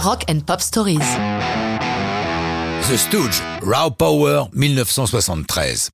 [0.00, 0.98] Rock and Pop Stories.
[2.88, 5.90] The Stooge, Raw Power 1973.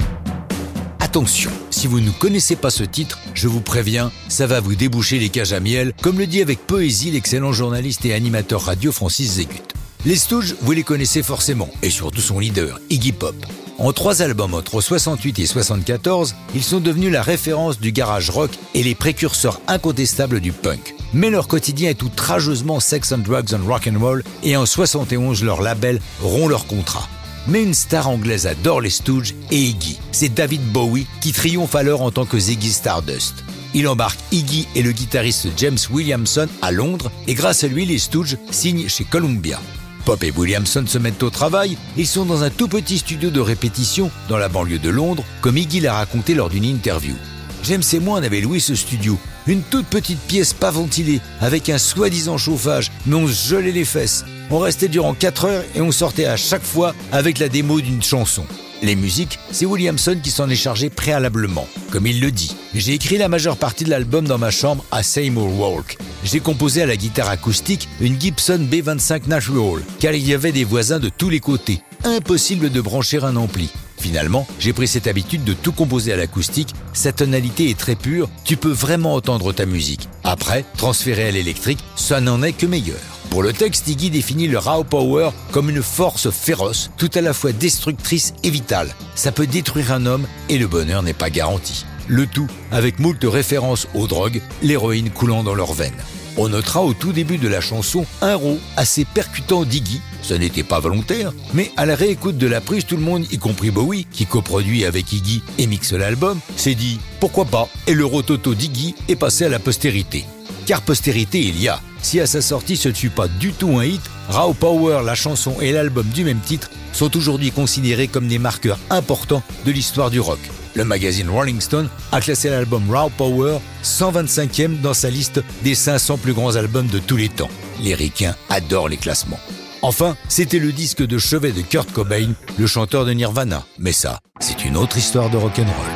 [1.01, 5.19] Attention, si vous ne connaissez pas ce titre, je vous préviens, ça va vous déboucher
[5.19, 9.33] les cages à miel, comme le dit avec poésie l'excellent journaliste et animateur radio Francis
[9.37, 9.63] Zégut.
[10.05, 13.35] Les Stooges, vous les connaissez forcément, et surtout son leader, Iggy Pop.
[13.79, 18.51] En trois albums entre 68 et 74, ils sont devenus la référence du garage rock
[18.75, 20.95] et les précurseurs incontestables du punk.
[21.15, 25.45] Mais leur quotidien est outrageusement sex and drugs and rock and roll et en 71
[25.45, 27.09] leur label rompt leur contrat.
[27.47, 29.99] Mais une star anglaise adore les Stooges et Iggy.
[30.13, 33.45] C'est David Bowie qui triomphe alors en tant que Ziggy Stardust.
[33.75, 37.99] Il embarque Iggy et le guitariste James Williamson à Londres et grâce à lui les
[37.99, 39.61] Stooges signent chez Columbia.
[40.05, 43.41] Pop et Williamson se mettent au travail, ils sont dans un tout petit studio de
[43.41, 47.15] répétition dans la banlieue de Londres, comme Iggy l'a raconté lors d'une interview.
[47.63, 51.69] James et moi on avait loué ce studio, une toute petite pièce pas ventilée, avec
[51.69, 54.25] un soi-disant chauffage, mais on gelait les fesses.
[54.51, 58.03] On restait durant 4 heures et on sortait à chaque fois avec la démo d'une
[58.03, 58.45] chanson.
[58.83, 61.67] Les musiques, c'est Williamson qui s'en est chargé préalablement.
[61.91, 65.03] Comme il le dit, j'ai écrit la majeure partie de l'album dans ma chambre à
[65.03, 65.97] Seymour Walk.
[66.25, 70.65] J'ai composé à la guitare acoustique une Gibson B25 Natural, car il y avait des
[70.65, 71.81] voisins de tous les côtés.
[72.05, 73.71] Impossible de brancher un ampli.
[74.05, 76.75] Finalement, j'ai pris cette habitude de tout composer à l'acoustique.
[76.93, 80.11] Sa tonalité est très pure, tu peux vraiment entendre ta musique.
[80.25, 82.99] Après, transférer à l'électrique, ça n'en est que meilleur.
[83.31, 87.33] Pour le texte, Iggy définit le raw power comme une force féroce, tout à la
[87.33, 88.95] fois destructrice et vitale.
[89.15, 91.87] Ça peut détruire un homme et le bonheur n'est pas garanti.
[92.07, 95.93] Le tout avec moult références aux drogues, l'héroïne coulant dans leurs veines.
[96.37, 100.01] On notera au tout début de la chanson un rôle assez percutant d'Iggy.
[100.23, 103.39] Ce n'était pas volontaire, mais à la réécoute de la prise, tout le monde, y
[103.39, 108.05] compris Bowie, qui coproduit avec Iggy et mixe l'album, s'est dit pourquoi pas, et le
[108.05, 110.25] rototo d'Iggy est passé à la postérité.
[110.67, 111.81] Car postérité il y a.
[112.03, 115.15] Si à sa sortie ce ne fut pas du tout un hit, Raw Power, la
[115.15, 120.11] chanson et l'album du même titre sont aujourd'hui considérés comme des marqueurs importants de l'histoire
[120.11, 120.41] du rock.
[120.75, 126.19] Le magazine Rolling Stone a classé l'album Raw Power 125e dans sa liste des 500
[126.19, 127.51] plus grands albums de tous les temps.
[127.81, 129.41] Les ricains adorent les classements.
[129.83, 133.65] Enfin, c'était le disque de chevet de Kurt Cobain, le chanteur de Nirvana.
[133.79, 135.94] Mais ça, c'est une autre histoire de rock'n'roll.